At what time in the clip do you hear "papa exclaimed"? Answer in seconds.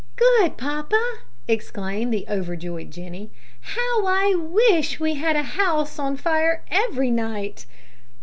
0.57-2.11